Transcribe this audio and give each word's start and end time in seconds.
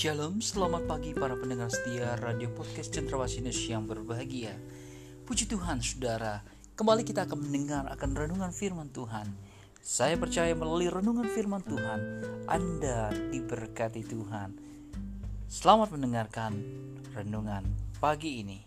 Shalom, 0.00 0.40
selamat 0.40 0.88
pagi 0.88 1.12
para 1.12 1.36
pendengar 1.36 1.68
setia 1.68 2.16
Radio 2.24 2.48
Podcast 2.56 2.88
Cendrawasih 2.88 3.44
yang 3.68 3.84
berbahagia. 3.84 4.56
Puji 5.28 5.44
Tuhan, 5.44 5.84
saudara. 5.84 6.40
Kembali 6.72 7.04
kita 7.04 7.28
akan 7.28 7.36
mendengar 7.36 7.84
akan 7.84 8.16
renungan 8.16 8.48
firman 8.48 8.88
Tuhan. 8.96 9.28
Saya 9.84 10.16
percaya 10.16 10.56
melalui 10.56 10.88
renungan 10.88 11.28
firman 11.28 11.60
Tuhan, 11.68 12.00
Anda 12.48 13.12
diberkati 13.12 14.00
Tuhan. 14.08 14.56
Selamat 15.52 15.92
mendengarkan 15.92 16.56
renungan 17.12 17.68
pagi 18.00 18.40
ini. 18.40 18.58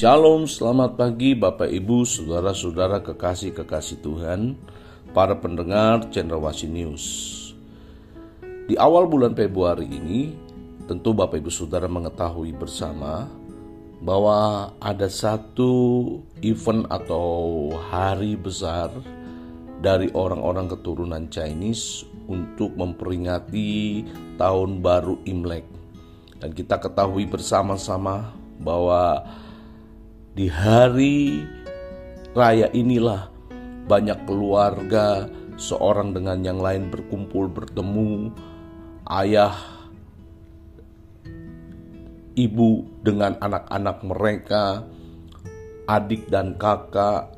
Shalom, 0.00 0.48
selamat 0.48 0.96
pagi 0.96 1.36
Bapak 1.36 1.68
Ibu, 1.68 2.08
Saudara-saudara 2.08 3.04
kekasih-kekasih 3.04 4.00
Tuhan, 4.00 4.56
para 5.12 5.36
pendengar 5.36 6.08
Cendrawasih 6.08 6.72
News. 6.72 7.04
Di 8.64 8.80
awal 8.80 9.04
bulan 9.04 9.36
Februari 9.36 9.84
ini, 9.84 10.32
tentu 10.88 11.12
Bapak 11.12 11.44
Ibu 11.44 11.52
Saudara 11.52 11.84
mengetahui 11.84 12.56
bersama 12.56 13.28
bahwa 14.00 14.72
ada 14.80 15.04
satu 15.04 15.68
event 16.40 16.88
atau 16.88 17.68
hari 17.92 18.40
besar 18.40 18.88
dari 19.84 20.08
orang-orang 20.16 20.72
keturunan 20.72 21.28
Chinese 21.28 22.08
untuk 22.24 22.72
memperingati 22.72 24.00
tahun 24.40 24.80
baru 24.80 25.20
Imlek. 25.28 25.68
Dan 26.40 26.56
kita 26.56 26.80
ketahui 26.80 27.28
bersama-sama 27.28 28.32
bahwa 28.64 29.28
di 30.34 30.46
hari 30.46 31.42
raya 32.34 32.70
inilah 32.70 33.26
banyak 33.90 34.22
keluarga 34.22 35.26
seorang 35.58 36.14
dengan 36.14 36.40
yang 36.46 36.62
lain 36.62 36.88
berkumpul 36.88 37.50
bertemu, 37.50 38.30
ayah, 39.10 39.52
ibu 42.38 42.86
dengan 43.02 43.34
anak-anak 43.42 43.98
mereka, 44.06 44.86
adik 45.90 46.30
dan 46.30 46.54
kakak, 46.56 47.34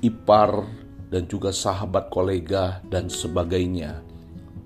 ipar, 0.00 0.64
dan 1.10 1.26
juga 1.26 1.50
sahabat 1.50 2.08
kolega, 2.08 2.80
dan 2.86 3.10
sebagainya. 3.10 4.00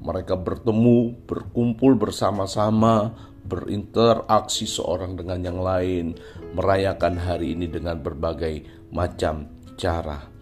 Mereka 0.04 0.36
bertemu, 0.36 1.16
berkumpul 1.24 1.96
bersama-sama, 1.96 3.16
berinteraksi 3.44 4.64
seorang 4.64 5.20
dengan 5.20 5.40
yang 5.44 5.60
lain, 5.60 6.16
merayakan 6.56 7.20
hari 7.20 7.52
ini 7.52 7.68
dengan 7.68 8.00
berbagai 8.00 8.64
macam 8.90 9.48
cara. 9.76 10.32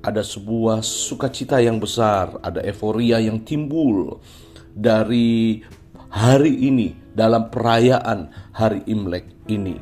Ada 0.00 0.24
sebuah 0.24 0.80
sukacita 0.84 1.60
yang 1.60 1.80
besar, 1.80 2.40
ada 2.40 2.64
euforia 2.64 3.20
yang 3.20 3.44
timbul 3.44 4.20
dari 4.72 5.60
hari 6.12 6.68
ini 6.68 6.96
dalam 7.12 7.52
perayaan 7.52 8.52
hari 8.56 8.80
Imlek 8.88 9.48
ini. 9.48 9.76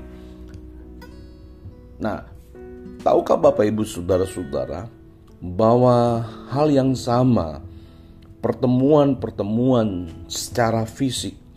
Nah, 1.99 2.23
tahukah 3.03 3.39
Bapak 3.39 3.67
Ibu 3.67 3.83
Saudara-saudara 3.87 4.87
bahwa 5.39 6.27
hal 6.51 6.71
yang 6.71 6.95
sama 6.99 7.63
pertemuan-pertemuan 8.43 10.11
secara 10.31 10.87
fisik 10.87 11.48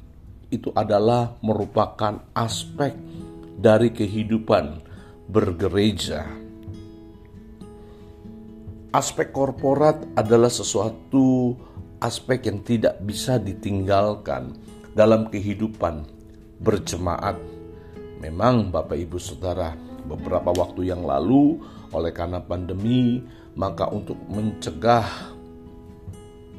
itu 0.52 0.70
adalah 0.76 1.40
merupakan 1.40 2.20
aspek 2.36 2.94
dari 3.56 3.90
kehidupan 3.96 4.84
bergereja. 5.32 6.28
Aspek 8.92 9.32
korporat 9.32 10.04
adalah 10.20 10.52
sesuatu 10.52 11.56
aspek 12.04 12.52
yang 12.52 12.60
tidak 12.68 13.00
bisa 13.08 13.40
ditinggalkan 13.40 14.60
dalam 14.92 15.32
kehidupan 15.32 16.04
berjemaat. 16.60 17.40
Memang 18.20 18.68
Bapak 18.68 19.00
Ibu 19.00 19.16
Saudara, 19.16 19.72
beberapa 20.04 20.52
waktu 20.52 20.92
yang 20.92 21.08
lalu 21.08 21.64
oleh 21.96 22.12
karena 22.12 22.44
pandemi, 22.44 23.24
maka 23.56 23.88
untuk 23.88 24.20
mencegah 24.28 25.08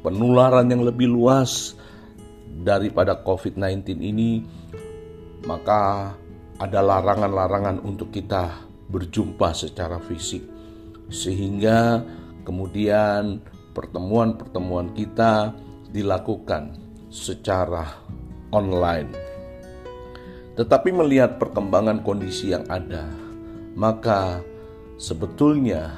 penularan 0.00 0.66
yang 0.72 0.82
lebih 0.88 1.12
luas 1.12 1.76
daripada 2.60 3.24
COVID-19 3.24 3.96
ini, 4.04 4.44
maka 5.48 6.12
ada 6.60 6.80
larangan-larangan 6.84 7.80
untuk 7.82 8.12
kita 8.12 8.68
berjumpa 8.92 9.56
secara 9.56 9.96
fisik, 9.98 10.44
sehingga 11.08 12.04
kemudian 12.44 13.40
pertemuan-pertemuan 13.72 14.92
kita 14.92 15.56
dilakukan 15.88 16.76
secara 17.08 17.88
online. 18.52 19.10
Tetapi 20.52 20.92
melihat 20.92 21.40
perkembangan 21.40 22.04
kondisi 22.04 22.52
yang 22.52 22.68
ada, 22.68 23.08
maka 23.72 24.44
sebetulnya 25.00 25.88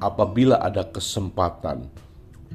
apabila 0.00 0.64
ada 0.64 0.88
kesempatan 0.88 1.84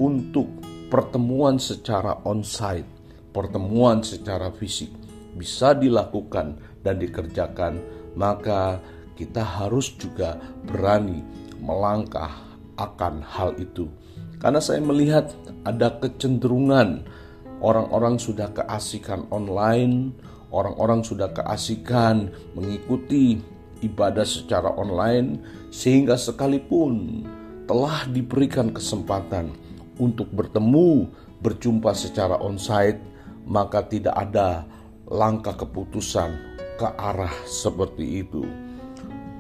untuk 0.01 0.49
pertemuan 0.89 1.61
secara 1.61 2.17
onsite 2.25 2.89
pertemuan 3.33 4.05
secara 4.05 4.53
fisik 4.53 4.93
bisa 5.33 5.73
dilakukan 5.73 6.61
dan 6.85 7.01
dikerjakan, 7.01 7.81
maka 8.13 8.77
kita 9.17 9.41
harus 9.41 9.93
juga 9.97 10.37
berani 10.69 11.25
melangkah 11.57 12.29
akan 12.77 13.25
hal 13.25 13.57
itu. 13.57 13.89
Karena 14.37 14.61
saya 14.61 14.83
melihat 14.83 15.33
ada 15.65 15.97
kecenderungan 15.97 17.07
orang-orang 17.63 18.19
sudah 18.19 18.51
keasikan 18.51 19.25
online, 19.31 20.11
orang-orang 20.51 21.01
sudah 21.01 21.31
keasikan 21.31 22.29
mengikuti 22.53 23.39
ibadah 23.79 24.27
secara 24.27 24.69
online, 24.75 25.39
sehingga 25.71 26.19
sekalipun 26.19 27.23
telah 27.65 28.03
diberikan 28.11 28.75
kesempatan 28.75 29.55
untuk 29.95 30.27
bertemu, 30.35 31.07
berjumpa 31.39 31.95
secara 31.95 32.35
onsite, 32.43 33.12
maka 33.47 33.83
tidak 33.85 34.15
ada 34.15 34.63
langkah 35.07 35.55
keputusan 35.55 36.31
ke 36.79 36.87
arah 36.97 37.33
seperti 37.45 38.25
itu. 38.25 38.43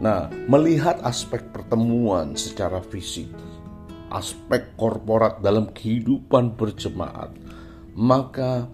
Nah, 0.03 0.27
melihat 0.51 0.99
aspek 1.05 1.39
pertemuan 1.53 2.35
secara 2.35 2.83
fisik, 2.83 3.31
aspek 4.11 4.75
korporat 4.75 5.39
dalam 5.39 5.71
kehidupan 5.71 6.59
berjemaat, 6.59 7.31
maka 7.95 8.67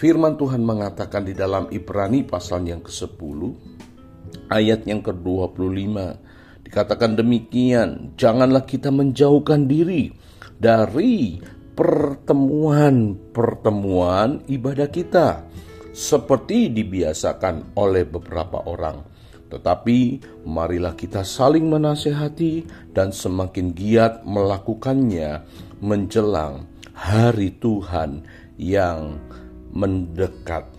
firman 0.00 0.40
Tuhan 0.40 0.64
mengatakan 0.64 1.28
di 1.28 1.36
dalam 1.36 1.68
Ibrani 1.68 2.24
pasal 2.24 2.64
yang 2.64 2.80
ke-10 2.80 3.40
ayat 4.48 4.86
yang 4.88 5.04
ke-25 5.04 5.96
dikatakan 6.64 7.18
demikian, 7.18 8.14
janganlah 8.14 8.62
kita 8.62 8.94
menjauhkan 8.94 9.66
diri 9.66 10.14
dari 10.60 11.42
pertemuan-pertemuan 11.74 14.42
ibadah 14.50 14.90
kita 14.90 15.46
seperti 15.90 16.70
dibiasakan 16.70 17.76
oleh 17.76 18.06
beberapa 18.06 18.62
orang. 18.66 19.02
Tetapi 19.50 19.98
marilah 20.46 20.94
kita 20.94 21.26
saling 21.26 21.66
menasehati 21.66 22.62
dan 22.94 23.10
semakin 23.10 23.74
giat 23.74 24.22
melakukannya 24.22 25.42
menjelang 25.82 26.70
hari 26.94 27.58
Tuhan 27.58 28.22
yang 28.54 29.18
mendekat. 29.74 30.70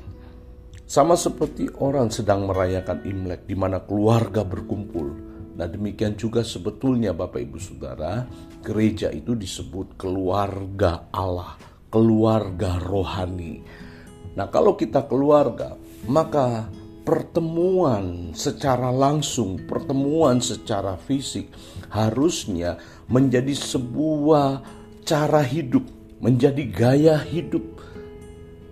Sama 0.88 1.16
seperti 1.16 1.72
orang 1.80 2.12
sedang 2.12 2.48
merayakan 2.48 3.04
Imlek 3.08 3.48
di 3.48 3.56
mana 3.56 3.84
keluarga 3.84 4.44
berkumpul 4.44 5.31
Nah 5.62 5.70
demikian 5.70 6.18
juga 6.18 6.42
sebetulnya 6.42 7.14
Bapak 7.14 7.38
Ibu 7.38 7.62
Saudara, 7.62 8.26
gereja 8.66 9.14
itu 9.14 9.38
disebut 9.38 9.94
keluarga 9.94 11.06
Allah, 11.14 11.54
keluarga 11.94 12.82
rohani. 12.82 13.62
Nah 14.34 14.50
kalau 14.50 14.74
kita 14.74 15.06
keluarga, 15.06 15.78
maka 16.10 16.66
pertemuan 17.06 18.34
secara 18.34 18.90
langsung, 18.90 19.62
pertemuan 19.70 20.42
secara 20.42 20.98
fisik 20.98 21.54
harusnya 21.94 22.82
menjadi 23.06 23.54
sebuah 23.54 24.66
cara 25.06 25.46
hidup, 25.46 25.86
menjadi 26.26 26.64
gaya 26.74 27.22
hidup 27.22 27.62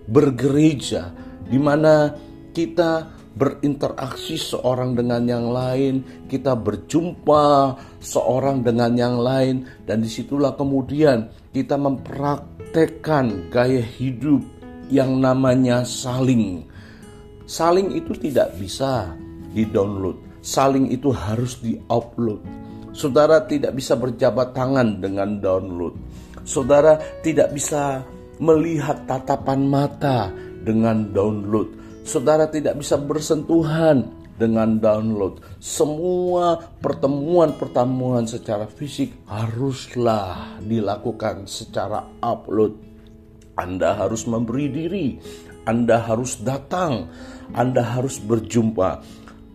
bergereja 0.10 1.14
di 1.46 1.62
mana 1.62 2.18
kita 2.50 3.19
berinteraksi 3.40 4.36
seorang 4.36 5.00
dengan 5.00 5.24
yang 5.24 5.48
lain, 5.56 6.28
kita 6.28 6.60
berjumpa 6.60 7.80
seorang 8.04 8.68
dengan 8.68 8.92
yang 9.00 9.16
lain, 9.16 9.64
dan 9.88 10.04
di 10.04 10.12
situlah 10.12 10.60
kemudian 10.60 11.32
kita 11.56 11.80
mempraktekkan 11.80 13.48
gaya 13.48 13.80
hidup 13.80 14.44
yang 14.92 15.24
namanya 15.24 15.88
saling 15.88 16.68
Saling 17.50 17.98
itu 17.98 18.14
tidak 18.14 18.54
bisa 18.62 19.10
di-download. 19.58 20.22
Saling 20.46 20.94
itu 20.94 21.10
harus 21.10 21.58
di-upload. 21.58 22.46
Saudara 22.94 23.42
tidak 23.50 23.74
bisa 23.74 23.98
berjabat 23.98 24.54
tangan 24.54 25.02
dengan 25.02 25.42
download. 25.42 25.98
Saudara 26.46 27.02
tidak 27.26 27.50
bisa 27.58 28.06
melihat 28.38 29.02
tatapan 29.10 29.66
mata 29.66 30.30
dengan 30.62 31.10
download. 31.10 31.74
Saudara 32.10 32.50
tidak 32.50 32.82
bisa 32.82 32.98
bersentuhan 32.98 34.10
dengan 34.34 34.82
download. 34.82 35.46
Semua 35.62 36.58
pertemuan-pertemuan 36.58 38.26
secara 38.26 38.66
fisik 38.66 39.14
haruslah 39.30 40.58
dilakukan 40.58 41.46
secara 41.46 42.10
upload. 42.18 42.74
Anda 43.54 43.94
harus 43.94 44.26
memberi 44.26 44.74
diri, 44.74 45.08
Anda 45.70 46.02
harus 46.02 46.42
datang, 46.42 47.14
anda 47.54 47.86
harus 47.86 48.18
berjumpa. 48.18 49.06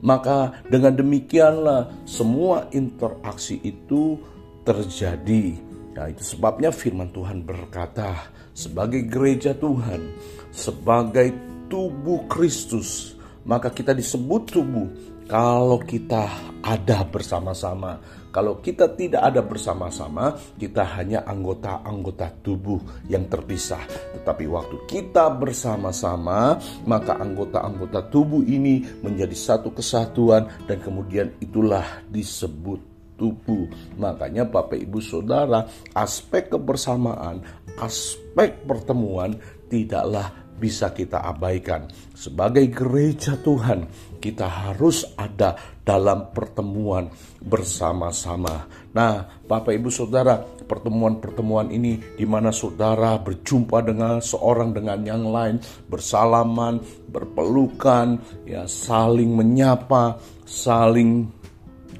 Maka 0.06 0.62
dengan 0.70 0.94
demikianlah 0.94 2.06
semua 2.06 2.70
interaksi 2.70 3.58
itu 3.66 4.14
terjadi. 4.62 5.58
Nah, 5.98 6.06
itu 6.06 6.22
sebabnya 6.22 6.70
firman 6.70 7.10
Tuhan 7.10 7.42
berkata, 7.42 8.30
sebagai 8.54 9.10
gereja 9.10 9.58
Tuhan, 9.58 10.14
sebagai 10.54 11.53
tubuh 11.68 12.26
Kristus, 12.30 13.14
maka 13.44 13.68
kita 13.72 13.92
disebut 13.96 14.48
tubuh 14.50 14.88
kalau 15.24 15.80
kita 15.80 16.28
ada 16.60 17.04
bersama-sama. 17.04 18.00
Kalau 18.34 18.58
kita 18.58 18.90
tidak 18.98 19.30
ada 19.30 19.46
bersama-sama, 19.46 20.34
kita 20.58 20.82
hanya 20.98 21.22
anggota-anggota 21.22 22.34
tubuh 22.42 22.82
yang 23.06 23.30
terpisah. 23.30 23.78
Tetapi 24.18 24.50
waktu 24.50 24.76
kita 24.90 25.30
bersama-sama, 25.38 26.58
maka 26.82 27.14
anggota-anggota 27.14 28.10
tubuh 28.10 28.42
ini 28.42 28.82
menjadi 29.06 29.38
satu 29.38 29.70
kesatuan 29.70 30.50
dan 30.66 30.82
kemudian 30.82 31.30
itulah 31.38 32.02
disebut 32.10 32.82
tubuh. 33.14 33.70
Makanya 34.02 34.42
Bapak 34.50 34.82
Ibu 34.82 34.98
Saudara, 34.98 35.70
aspek 35.94 36.50
kebersamaan, 36.50 37.38
aspek 37.78 38.66
pertemuan 38.66 39.38
tidaklah 39.70 40.43
bisa 40.54 40.94
kita 40.94 41.22
abaikan. 41.26 41.90
Sebagai 42.14 42.64
gereja 42.70 43.34
Tuhan, 43.38 43.90
kita 44.22 44.46
harus 44.48 45.04
ada 45.18 45.58
dalam 45.84 46.32
pertemuan 46.32 47.12
bersama-sama. 47.44 48.64
Nah, 48.96 49.44
Bapak 49.44 49.76
Ibu 49.76 49.92
Saudara, 49.92 50.40
pertemuan-pertemuan 50.40 51.68
ini 51.68 52.00
di 52.16 52.24
mana 52.24 52.48
saudara 52.48 53.20
berjumpa 53.20 53.84
dengan 53.84 54.24
seorang 54.24 54.72
dengan 54.72 55.04
yang 55.04 55.28
lain, 55.28 55.60
bersalaman, 55.92 56.80
berpelukan, 57.12 58.16
ya 58.48 58.64
saling 58.64 59.28
menyapa, 59.36 60.16
saling 60.48 61.28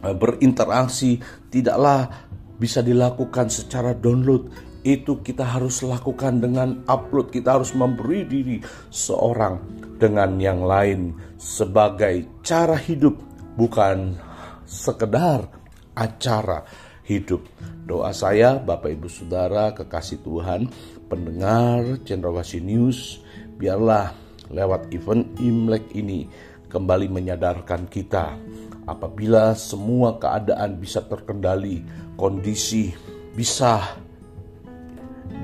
uh, 0.01 0.17
berinteraksi, 0.17 1.21
tidaklah 1.53 2.09
bisa 2.57 2.81
dilakukan 2.81 3.53
secara 3.53 3.93
download. 3.93 4.49
Itu 4.85 5.25
kita 5.25 5.49
harus 5.49 5.81
lakukan 5.81 6.45
dengan 6.45 6.85
upload, 6.85 7.33
kita 7.33 7.57
harus 7.57 7.73
memberi 7.73 8.29
diri 8.29 8.61
seorang 8.93 9.57
dengan 9.97 10.37
yang 10.37 10.61
lain 10.61 11.17
sebagai 11.41 12.45
cara 12.45 12.77
hidup, 12.77 13.17
bukan 13.57 14.13
sekedar 14.69 15.49
acara 15.97 16.69
hidup. 17.09 17.41
Doa 17.89 18.13
saya, 18.13 18.61
Bapak 18.61 18.93
Ibu 18.93 19.09
Saudara, 19.09 19.73
kekasih 19.73 20.21
Tuhan, 20.21 20.69
pendengar 21.09 22.05
Cendrawasih 22.05 22.61
News, 22.61 23.25
biarlah 23.57 24.13
lewat 24.53 24.93
event 24.93 25.25
Imlek 25.41 25.97
ini 25.97 26.29
kembali 26.69 27.09
menyadarkan 27.09 27.89
kita 27.89 28.37
apabila 28.85 29.57
semua 29.57 30.21
keadaan 30.21 30.77
bisa 30.77 31.05
terkendali, 31.05 31.85
kondisi 32.21 32.93
bisa 33.33 34.04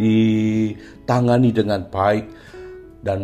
ditangani 0.00 1.52
dengan 1.52 1.84
baik 1.84 2.24
dan 3.04 3.20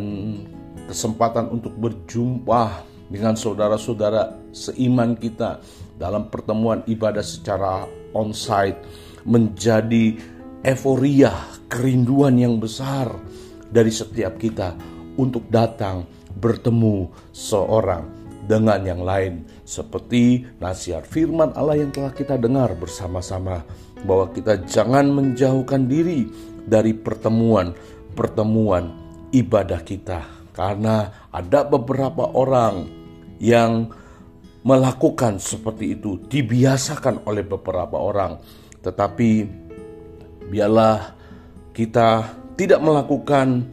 kesempatan 0.85 1.49
untuk 1.49 1.73
berjumpa 1.81 2.85
dengan 3.09 3.33
saudara-saudara 3.33 4.53
seiman 4.53 5.17
kita 5.17 5.65
dalam 5.97 6.29
pertemuan 6.29 6.85
ibadah 6.85 7.25
secara 7.25 7.89
onsite 8.13 8.77
menjadi 9.25 10.21
euforia, 10.63 11.33
kerinduan 11.73 12.37
yang 12.37 12.61
besar 12.61 13.09
dari 13.73 13.91
setiap 13.91 14.37
kita 14.37 14.77
untuk 15.17 15.49
datang 15.49 16.05
bertemu 16.37 17.09
seorang 17.33 18.05
dengan 18.47 18.85
yang 18.87 19.03
lain. 19.03 19.43
Seperti 19.67 20.47
nasihat 20.63 21.03
firman 21.03 21.51
Allah 21.59 21.83
yang 21.83 21.91
telah 21.91 22.15
kita 22.15 22.39
dengar 22.39 22.71
bersama-sama 22.79 23.67
bahwa 24.07 24.31
kita 24.31 24.63
jangan 24.69 25.11
menjauhkan 25.11 25.91
diri 25.91 26.31
dari 26.67 26.93
pertemuan-pertemuan 26.93 28.85
ibadah 29.31 29.81
kita 29.87 30.51
karena 30.51 31.29
ada 31.31 31.63
beberapa 31.69 32.33
orang 32.35 32.89
yang 33.39 33.93
melakukan 34.67 35.39
seperti 35.39 35.95
itu, 35.95 36.19
dibiasakan 36.27 37.23
oleh 37.23 37.47
beberapa 37.47 38.03
orang. 38.03 38.43
Tetapi 38.83 39.31
biarlah 40.51 41.15
kita 41.71 42.35
tidak 42.59 42.81
melakukan 42.83 43.71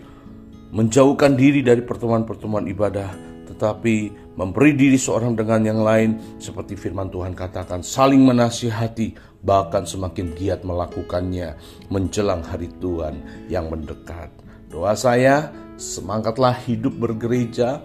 menjauhkan 0.69 1.33
diri 1.33 1.65
dari 1.65 1.81
pertemuan-pertemuan 1.81 2.69
ibadah, 2.69 3.09
tetapi 3.49 4.11
memberi 4.33 4.73
diri 4.73 4.97
seorang 4.97 5.37
dengan 5.37 5.61
yang 5.61 5.81
lain 5.81 6.39
seperti 6.41 6.73
firman 6.73 7.09
Tuhan 7.13 7.37
katakan 7.37 7.85
saling 7.85 8.21
menasihati 8.25 9.13
bahkan 9.45 9.85
semakin 9.85 10.33
giat 10.33 10.65
melakukannya 10.65 11.57
menjelang 11.93 12.41
hari 12.41 12.71
Tuhan 12.81 13.21
yang 13.51 13.69
mendekat. 13.69 14.33
Doa 14.73 14.97
saya 14.97 15.53
Semangatlah 15.73 16.53
hidup 16.69 17.01
bergereja, 17.01 17.81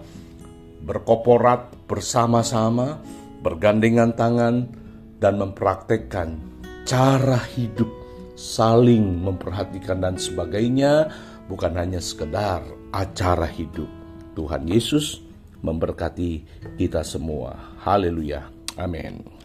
berkoporat 0.85 1.73
bersama-sama, 1.89 3.01
bergandengan 3.41 4.13
tangan, 4.13 4.69
dan 5.17 5.41
mempraktekkan 5.41 6.37
cara 6.85 7.41
hidup, 7.57 7.89
saling 8.37 9.25
memperhatikan 9.25 10.05
dan 10.05 10.21
sebagainya, 10.21 11.09
bukan 11.49 11.73
hanya 11.81 11.97
sekedar 11.97 12.61
acara 12.93 13.49
hidup. 13.49 13.89
Tuhan 14.37 14.69
Yesus 14.69 15.25
memberkati 15.63 16.43
kita 16.77 17.03
semua. 17.03 17.75
Haleluya. 17.83 18.47
Amin. 18.79 19.38